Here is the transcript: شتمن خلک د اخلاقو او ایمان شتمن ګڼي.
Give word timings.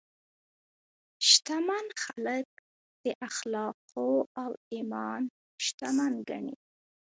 شتمن 1.29 1.85
خلک 2.03 2.47
د 3.03 3.05
اخلاقو 3.27 4.09
او 4.41 4.51
ایمان 4.73 5.21
شتمن 5.65 6.13
ګڼي. 6.29 6.55